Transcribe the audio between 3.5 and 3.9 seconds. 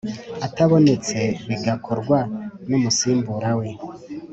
we